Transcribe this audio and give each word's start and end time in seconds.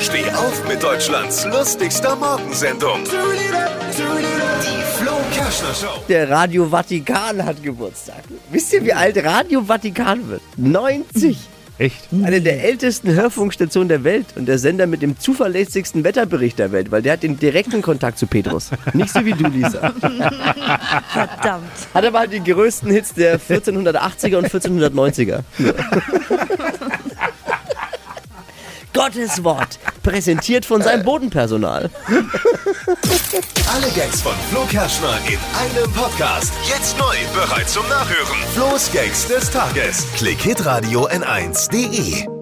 Steh 0.00 0.28
auf 0.30 0.68
mit 0.68 0.82
Deutschlands 0.82 1.44
lustigster 1.46 2.16
Morgensendung. 2.16 3.04
Die 3.04 4.82
Flo 4.98 5.12
Kerschner 5.32 5.74
Show. 5.74 6.02
Der 6.08 6.28
Radio 6.28 6.66
Vatikan 6.68 7.44
hat 7.44 7.62
Geburtstag. 7.62 8.24
Wisst 8.50 8.72
ihr, 8.72 8.84
wie 8.84 8.92
alt 8.92 9.22
Radio 9.24 9.62
Vatikan 9.62 10.28
wird? 10.28 10.42
90. 10.56 11.38
Echt? 11.78 12.08
Eine 12.22 12.40
der 12.40 12.62
ältesten 12.64 13.12
Hörfunkstationen 13.12 13.88
der 13.88 14.04
Welt 14.04 14.26
und 14.36 14.46
der 14.46 14.58
Sender 14.58 14.86
mit 14.86 15.02
dem 15.02 15.18
zuverlässigsten 15.18 16.04
Wetterbericht 16.04 16.58
der 16.60 16.70
Welt, 16.70 16.92
weil 16.92 17.02
der 17.02 17.14
hat 17.14 17.24
den 17.24 17.36
direkten 17.38 17.82
Kontakt 17.82 18.18
zu 18.18 18.28
Petrus. 18.28 18.70
Nicht 18.92 19.12
so 19.12 19.24
wie 19.24 19.32
du, 19.32 19.48
Lisa. 19.48 19.92
Verdammt. 21.08 21.72
Hat 21.92 22.04
aber 22.04 22.20
halt 22.20 22.32
die 22.32 22.44
größten 22.44 22.90
Hits 22.90 23.14
der 23.14 23.40
1480er 23.40 24.36
und 24.36 24.48
1490er. 24.48 25.40
Gottes 28.94 29.42
Wort, 29.42 29.78
präsentiert 30.02 30.64
von 30.64 30.80
seinem 30.80 31.04
Bodenpersonal. 31.04 31.90
Alle 32.06 33.90
Gags 33.94 34.22
von 34.22 34.32
Flo 34.50 34.64
Kerschner 34.66 35.18
in 35.26 35.38
einem 35.58 35.92
Podcast. 35.92 36.52
Jetzt 36.68 36.96
neu, 36.96 37.16
bereit 37.34 37.68
zum 37.68 37.86
Nachhören. 37.88 38.38
Flo's 38.54 38.90
Gags 38.92 39.26
des 39.26 39.50
Tages. 39.50 40.06
Klick 40.16 40.40
Hitradio 40.40 41.08
N1.de. 41.08 42.33